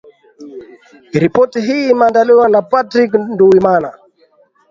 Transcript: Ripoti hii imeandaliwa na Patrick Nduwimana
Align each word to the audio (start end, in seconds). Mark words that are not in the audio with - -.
Ripoti 1.13 1.61
hii 1.61 1.89
imeandaliwa 1.89 2.49
na 2.49 2.61
Patrick 2.61 3.13
Nduwimana 3.13 3.93